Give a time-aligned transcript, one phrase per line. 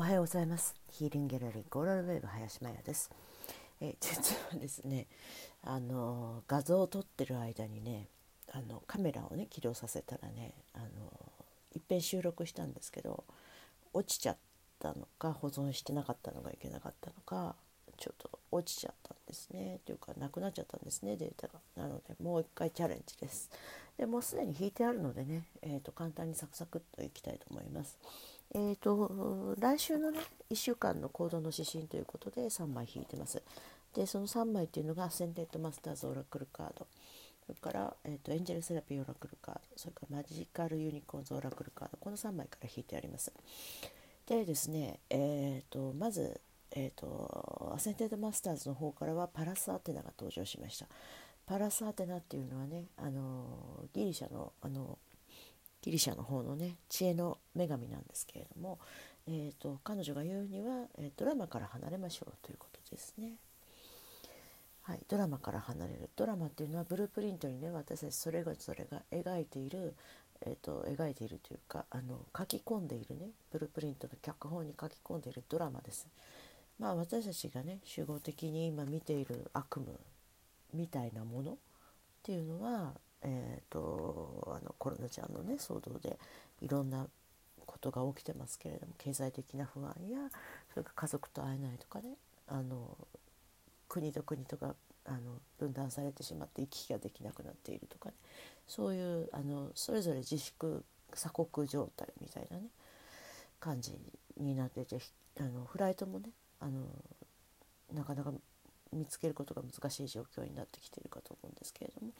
[0.00, 0.74] おはようございます。
[0.88, 3.10] ヒーリングギャラリーコーラルウェーブ林真也です。
[3.82, 5.06] え実はですね
[5.62, 8.06] あの画像を撮ってる間にね
[8.50, 10.86] あのカメラをね起動させたらねあの
[11.74, 13.24] いっぺん収録したんですけど
[13.92, 14.36] 落ちちゃっ
[14.78, 17.54] たのか保存してなかったのがいけなかったのか
[17.98, 19.80] ちょっと落ちちゃったんですね。
[19.84, 21.60] というかなくなっちゃったんですねデータが。
[21.76, 23.50] なのでもう一回チャレンジです。
[23.98, 27.98] でもうすでに引いてあるのでね、えーと、簡単にサクサクっといきたいと思います。
[28.54, 30.18] えーと、来週のね
[30.50, 33.42] 1週間の行動の指針ということで3枚引いてます。
[33.94, 36.86] でその3枚っていうのがアセンデッドマスターズオラクルカード。
[37.46, 39.60] それから、えーと、エンジェルセラピーオラクルカード。
[39.76, 41.98] それからマジカルユニコーンズオラクルカード。
[41.98, 43.32] この3枚から引いてあります。
[44.26, 46.40] でですねえーとまず
[46.72, 50.86] えーと、アセンデッドマスターズの方からはパラスアテナが登場しました。
[51.46, 54.98] パラスアテナっていうのはねあのギリシャのあの
[55.82, 58.78] ギリシャの方のね知恵の女神なんですけれども、
[59.26, 63.34] えーと、彼女が言うには、えー、ドラマから離れましょうということですね。
[64.82, 69.94] はい、ドラマから離れるドラマっていうのはブループリントにね私たちそれぞれが描いている、
[70.40, 76.08] えーと、描いているというかあの書き込んでいるねブループリントの脚本に書き込んでいるドラマです。
[76.78, 79.92] まあ私たちがね集合的に今見ている悪夢
[80.74, 81.56] みたいなものっ
[82.22, 86.18] ていうのは、えーと、あのコロナちゃんのね騒動で
[86.60, 87.06] いろんな
[87.66, 90.18] ことが起きてますけれども経済的な不安や
[90.72, 92.14] それから家族と会えないとかね
[92.48, 92.96] あの
[93.88, 95.18] 国と国とかあの
[95.58, 98.14] 分断されてしまって行き来ができなくなっているとかね
[98.66, 102.64] そういうあのそれぞれ自粛鎖国状態みたいなね
[103.58, 103.98] 感じ
[104.38, 104.98] になってて
[105.38, 106.86] あのフライトもねあの
[107.92, 108.32] なかなか
[108.92, 112.12] 見つけることが難しい状況になってきているかと思うんですけれども、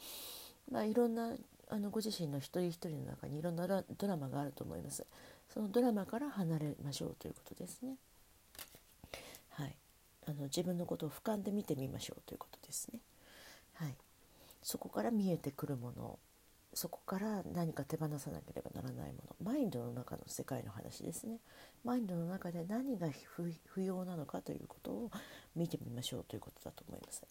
[0.71, 1.35] まあ、いろんな
[1.69, 5.05] あのご自身の一人一人の中にいろんなドラマがあると思います。
[5.53, 7.95] そのドラマから離れましょうということですね。
[9.49, 9.75] はい、
[10.27, 12.99] あの自分のことを俯瞰で見てみましょうということですね。
[13.73, 13.95] はい、
[14.63, 16.19] そこから見えてくるもの
[16.73, 21.37] そこから何か手放さなければならないものマインドの中の世界の話ですね
[21.83, 23.09] マインドの中で何が
[23.65, 25.11] 不要なのかということを
[25.55, 27.23] 見てみましょうということだと思います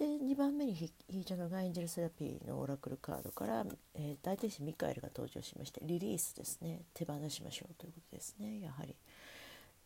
[0.00, 6.80] で2番目に引いたのがエンジェルセラピーのオラクルカードから、えー、大天使ミカエルが登場しましてリリースですね。
[6.94, 8.96] 手放しましょうということですねやはり。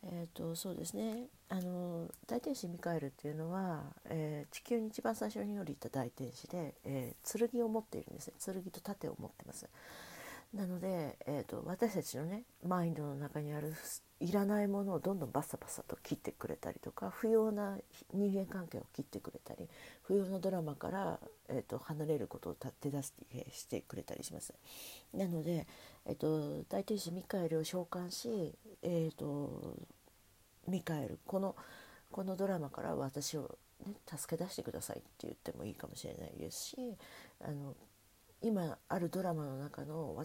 [0.03, 1.25] えーと、そうですね。
[1.49, 8.35] あの大天使ミカエルっていうのは、えー、地球に一番最初に降りた大天使で、えー、剣を持っているんですね。
[8.39, 9.67] 剣と盾を持ってます。
[10.53, 13.73] なので、えーと、私たちのねマインドの中にある
[14.21, 17.77] いらないものをどんどんバサバサと切ってくれたりとか不要な
[18.13, 19.67] 人間関係を切ってくれたり
[20.03, 24.53] 不要なドラマから、えーと、離れることを手助けしてくれたりします。
[25.13, 25.67] なので、
[26.05, 29.75] えー、と大天使ミカエルを召喚し、えー、と
[30.67, 31.55] ミカエルこの
[32.11, 36.77] このドラマから私を、ね、助け出してくださいって言ってもいいかもしれないですし
[37.43, 37.75] あの
[38.41, 40.15] 今あるドラマの中の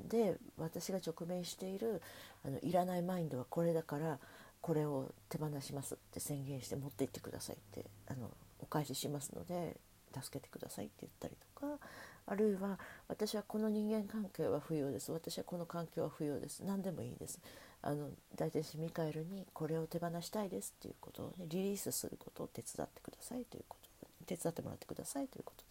[0.00, 2.02] で私が直面している
[2.44, 4.18] あのいらないマインドはこれだから
[4.60, 9.76] これを手放しますって宣言して持って行ってくださいってあのお返ししますので
[10.20, 11.78] 助けてくださいって言ったりとか
[12.26, 17.38] あるいは私はこの人間関係は不要です私はこの環境は不要です何でもいいです
[17.82, 23.86] あの大天使ミカエルにこれを手放したいですっていうことを、ね、リリースすることを手伝ってくださいということ
[24.26, 25.65] 手伝ってもらってくださいということ。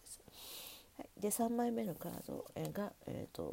[0.98, 3.52] はい、で3枚目のカードが、えーと、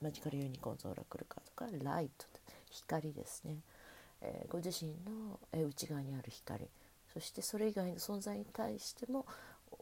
[0.00, 2.26] マジカルユニコーンズオラクルカードがライト
[2.70, 3.56] 光ですね、
[4.20, 6.66] えー、ご自身の、え内側にある光。
[7.12, 9.24] そしてそれ以外の存在に対しても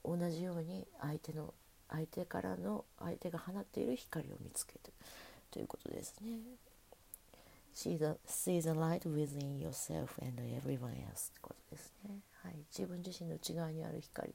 [0.04, 1.54] 同じように相手の
[1.88, 4.80] 相手からの相手が放っている光を見つける。
[5.50, 6.38] ということですね。
[7.74, 12.20] See the, see the light within yourself and everyone else ってことですね。
[12.42, 14.34] はい、自分自身の内側にある光。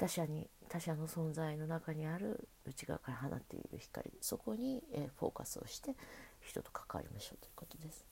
[0.00, 5.94] 他者に他者の存在の中にある内側から放っている光そこに、え、フォーカスをして
[6.40, 8.06] 人と関わりましょうということです。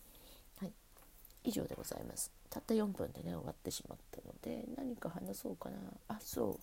[0.60, 0.72] はい、
[1.44, 2.30] 以上でございます。
[2.50, 5.76] たった4分でね終わってしまったので何か話そうかな
[6.08, 6.58] あそ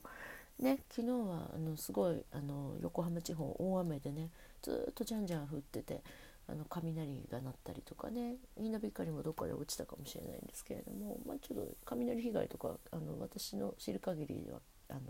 [0.59, 4.29] うね昨日はあのすごいあの横浜地方大雨でね
[4.61, 6.01] ずっとじゃんじゃん降ってて
[6.47, 14.59] あの雷が鳴ったりとかね稲光もどっかで落ちたかもしれないんですけれども、まあ、ちょっと雷被害とかあの私の知る限りでは
[14.89, 15.01] あの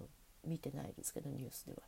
[0.45, 1.79] 見てないですけどニュースでは。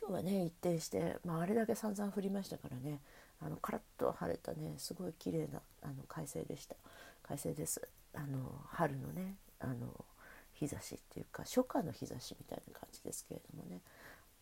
[0.00, 3.00] 今日はね一転して、まあ、あれだけ散々降りましたからね。
[3.40, 6.76] あのカラッと晴れたねすごい綺麗なあの快晴でした。
[7.22, 7.80] 快晴です。
[8.14, 10.04] あの春のねあの
[10.52, 13.80] 日差しっていうか初夏の日差しみたいな感じですけれどもね。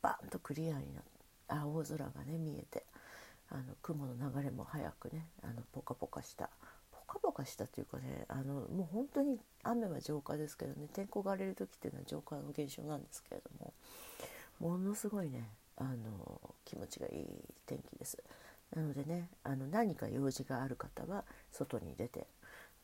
[0.03, 1.11] バーンとクリアになって
[1.49, 2.85] 青空がね見えて
[3.51, 6.51] あの雲の流れも早くねあのポカポカした
[7.43, 13.73] ポカポカしたというかねあのもう本当に雨は浄化ですけどね天候が荒れる時っていうのは浄化の現象なんですけれども
[14.61, 17.27] ものすごいねあの気持ちがいい
[17.67, 18.23] 天気です。
[18.75, 22.27] なのでねあの何か用事がある方は外に出て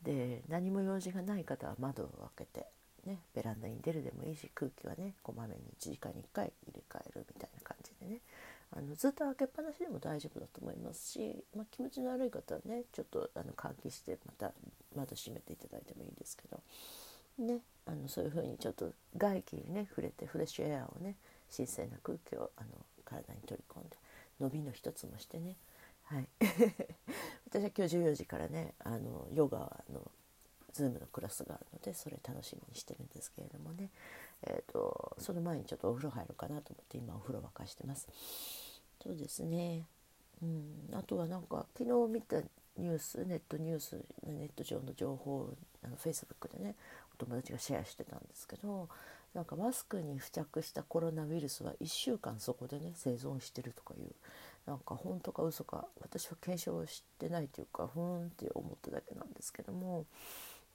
[0.03, 2.67] で何も用事がない方は窓を開けて、
[3.07, 8.21] ね、ベランダに出るでもいいし空気はねこまめに1時間に1回入れ替えるみたいな感じでね
[8.77, 14.53] あのずっと開けっぱなしでも大丈夫だと思いますし、まあ、気持ちの悪い方はねちょっとあの換気してまた
[14.95, 16.61] 窓閉めていただいてもいいんですけど、
[17.45, 21.17] ね、あのそういう風にちょっと外気にね触れてフレッシュエアをね
[21.49, 22.69] 新鮮な空気をあの
[23.05, 23.97] 体に取り込んで
[24.41, 25.57] 伸びの一つもしてね
[26.09, 26.29] はい、
[27.51, 29.59] 私は今日14時からねあのヨガ
[29.93, 30.11] の
[30.73, 33.91] Zoom のクラスがあるのでそれ楽しみにしてるんですけれどもね、
[34.47, 38.09] えーと、その前にちょっとお風呂入るかなと思って今お風呂沸かしてます。
[39.03, 39.85] そうですね、
[40.43, 42.41] うん、あとはなんか昨日見た
[42.77, 45.55] ニュースネットニュースネット上の情報
[45.85, 46.75] あの Facebook でね
[47.15, 48.89] お友達がシェアしてたんですけど
[49.35, 54.15] なんかマスクに付着したコロナウイルスは1週間そこでね生存してるとかいう
[54.67, 60.07] なんか本当か嘘か私は検証してないというかふーんって思っただけなんですけども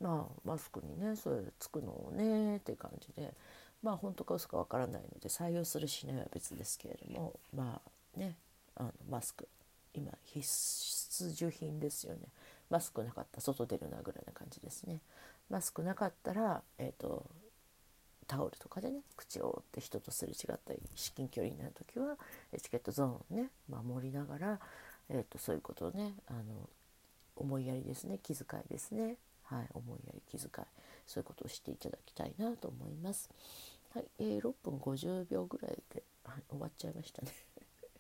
[0.02, 3.34] まあマスクにねそれつくのをねって感じで
[3.82, 7.82] まあ本当か嘘かわからないので採用するしないは別ですけれどもま
[8.16, 8.36] あね
[8.76, 9.48] あのマスク。
[9.96, 10.42] 今必
[11.24, 12.22] 需品ですよね。
[12.70, 15.00] マスクなかったら外出るなぐらいな感じですね。
[15.50, 17.26] マスクなかったらえっ、ー、と
[18.26, 22.18] タオルとかでね口を覆って人とすれ違ったり至近距離になる時は
[22.52, 24.60] エチケットゾーンをね守りながら、
[25.10, 26.70] えーと、そういうことをねあの
[27.36, 30.68] 思いやりですね気遣いですねはい思いやり気遣い
[31.06, 33.30] そういうことをしていただきたいなと思います。
[33.94, 37.32] はい、えー、6分50秒ぐらいで、はい、終わっちゃいましたね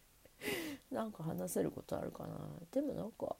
[0.91, 2.35] なんか話せることあるかな
[2.71, 3.35] でもなんか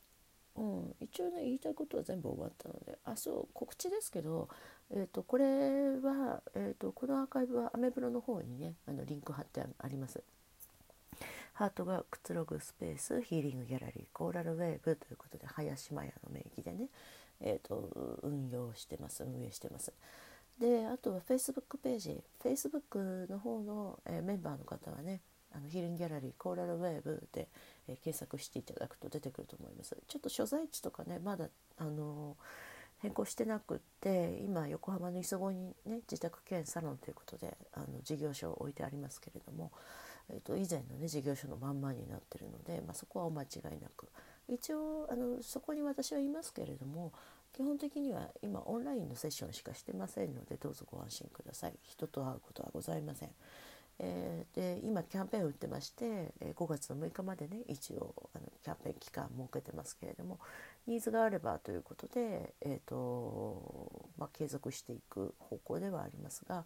[0.56, 4.50] うん、一応ね言いたいことは全部終わったのであそう告知ですけど、
[4.92, 5.46] えーと、これ
[5.98, 10.22] は、えーと、このアーカイブはアメブロの方にねあのリンク貼ってあります。
[11.54, 16.90] ハートがくつろぐスペースヒーリングギャラリーコーラルウェーブということで林麻也の名義でね、
[17.44, 19.94] えーと、運用してます運営してます。
[20.60, 22.24] であとは Facebook ページ。
[22.44, 27.48] Facebook の方の、えー、メンバーの方はねあのヒーリンギャラリーコーラルウェーブで、
[27.88, 29.98] えー、検索していただくと出てくると思います。
[30.07, 32.38] ちょっと所在地とかねまだあの
[33.00, 39.72] 変更してなくって今横浜の磯子にね自宅兼サロンということであの事業所を置いてありますけれども、
[40.30, 44.07] えーと、以前のね事業所のまんまになってるので、まあ、そこはお間違いなく。
[44.48, 47.12] 一応あのそこに私はいますけれども
[47.54, 53.30] 基本的には今オンラインのセッションしかしてませんのでどうぞご安心ください人と会うことはございません。
[54.00, 60.40] えー、で今キャンペーンを打ってまして、え5月の6日までね一応あのキャンペーン期間設けてますけれども
[60.88, 66.66] ニーズがあればということで、えーとまあ、継続していく方向ではありますが、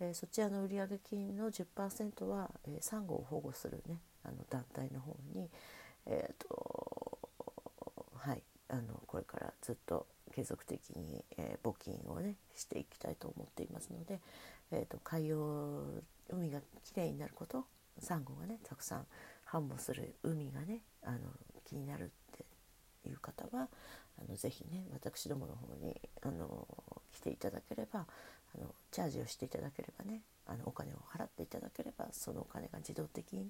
[0.00, 5.50] えー、そちらの売上金の10%は、えー、サンゴを保護する、ね、あの団体の方に、
[6.06, 7.18] えーと
[8.16, 10.06] はい、あのこれからずっと
[10.40, 14.20] 継続的に、えー、募金をねしていきたいと思っていますので、
[14.72, 15.84] えーと海洋
[16.32, 17.64] 海がきれいになること
[17.98, 19.06] サンゴがねたくさん
[19.44, 21.18] 繁茂する海がねあの
[21.68, 22.44] 気になるって
[23.08, 23.68] いう方は
[24.18, 26.66] あのぜひね私どもの方にあの
[27.12, 28.06] 来ていただければ
[28.54, 33.46] あのチャージをしていただければねあのお金を払っていただければそのお金が自動的に、ね、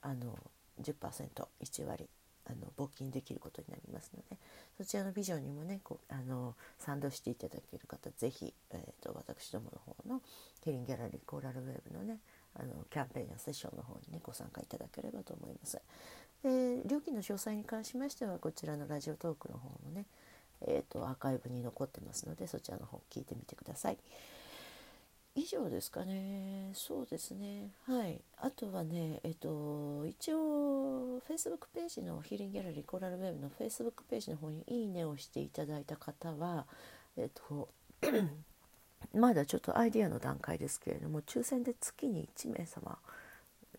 [0.00, 0.38] あの
[0.80, 2.08] 10%1 割
[2.46, 4.36] あの募金できることになりますので
[4.76, 10.20] そちらのビジョンにもねこうあの賛同していただける方ぜひ、えー、私どもの方の
[10.62, 12.18] キリンギャラリーコーラルウェーブのね
[12.54, 15.80] あのキャンペーンやセッションの方にねご参加いただければと思います。
[16.42, 20.06] で料金の詳細に関しましてはこちらのラジオトークの方のね、
[20.62, 23.98] えー、とアーカイブに残ってますのでそちらの方聞いてみてください。
[25.34, 26.70] 以上ですかね。
[26.74, 27.70] そうですね。
[27.86, 28.20] はい。
[28.36, 36.66] あとはね、えっと、一応、Facebook ページのヒーリングギャラリーコーラルウェブの Facebook ページの方にいいねをしていただいた方は、
[37.16, 37.68] えっと、
[39.14, 42.98] まだちょっとアイディアの段階ですけれども、抽選で月に1名様、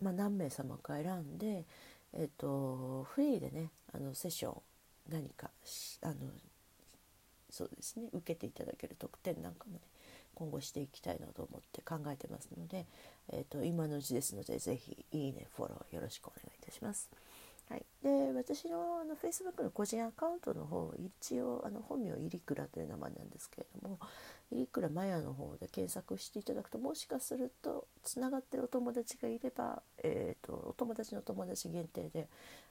[0.00, 1.64] まあ、何名様か選んで、
[2.14, 4.62] えっと、フリーでね、あのセッション
[5.10, 5.50] 何か
[6.02, 6.14] あの
[7.50, 9.80] そうですね受けていただける特典なんかもね
[10.34, 12.86] 今後していきたいなと思って考えてますので、
[13.32, 17.10] えーと、今のうちですので是非いいねフォローよろしくお願いいたします。
[17.70, 23.98] はい、で私のあの Facebook の個人アカウントの方一応あの本名入倉という名前なんですけれども
[24.52, 32.28] 入倉マヤの方で検索していただくともしかするとつながってるお友達がいれば、えーと、お友達の友達限定で、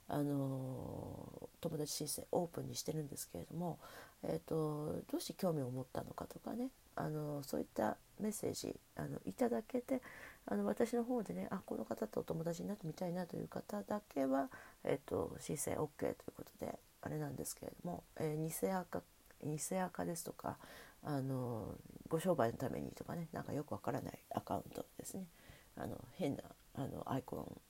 [0.08, 3.80] あの友達申請オープンにしてるんですけれども、
[4.24, 10.02] えーと、どうして興味を持ったのかとかね、あのそういったメッセージあのいただけて
[10.46, 14.50] あの私の方でねあこの方とお友達になってみたいなという方だけは、
[14.84, 19.02] えーと、申請 OK ということであれなんですけれども、えー、偽赤
[19.44, 20.58] 偽赤ですとか
[21.04, 21.76] あの
[22.08, 25.26] ご商売のためにとかねなんかよくわからないアカウントですね。
[25.76, 26.44] あの変な
[26.76, 27.62] あのアイコン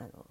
[0.00, 0.24] あの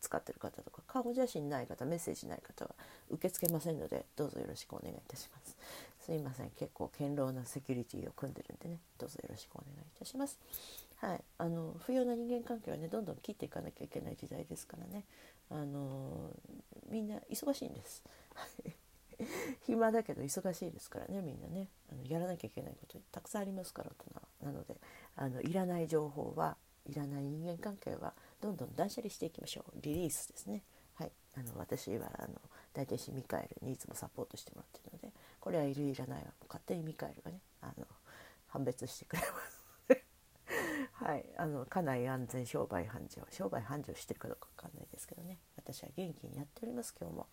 [0.00, 2.72] 使ってる方とか顔写真ない方メッセージない方は
[3.10, 5.56] 受け付けませんのでどうぞよろしくお願いいたします。
[6.04, 6.50] すいません。
[6.50, 8.78] 結構堅牢なセキュリティを組んでるんでね。
[8.98, 10.38] どうぞよろしくお願いいたします。
[10.96, 11.20] はい。
[11.38, 15.04] あの不要な人間関係はねどんどん切っていかなきゃいけない時代ですからね。
[15.50, 16.30] あの
[16.90, 18.02] みんな忙しいんです。
[19.64, 21.70] 暇だけど忙しいですからねみんなね。
[21.90, 24.76] あのやらなきゃいけないことたくさんありますから大人なので
[25.16, 29.80] あのいらない情報はいらない人間関係はどんどん断捨離していきましょう。
[29.80, 30.64] リリースですね。
[30.96, 31.12] はい。
[31.34, 32.34] あの私はあの
[32.74, 34.83] 大体しミカエルにいつもサポートしてもらって
[35.44, 37.38] これはいるいらないは勝手にミカエルがね。
[37.60, 37.84] あの
[38.46, 40.02] 判別してくれます。
[41.04, 43.20] はい、あの家内安全商売繁盛。
[43.30, 45.38] 商売繁盛してるかどうかわかんないですけどね。
[45.56, 47.26] 私は元気にやっております今日も。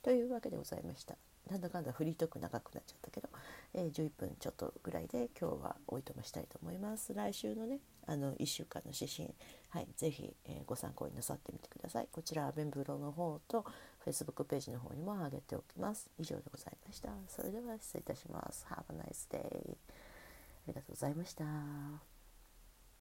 [0.00, 1.18] というわけでございました。
[1.50, 3.28] なんだかんだフリートーク長くなっちゃったけど、
[3.74, 7.12] えー、11分ちょっとぐらいで今日はおいとましたいと思います。
[7.12, 9.34] 来週のねあの1週間の指針。
[9.68, 9.88] はい。
[9.98, 11.79] 是非、えー、ご参考になさってみてください。
[11.90, 12.08] さい。
[12.10, 13.64] こちらはベンブロの方と
[14.06, 16.08] Facebook ページの方にも上げておきます。
[16.18, 17.10] 以上でございました。
[17.28, 18.66] それでは失礼いたします。
[18.70, 22.09] Have a nice day ありがとうございました。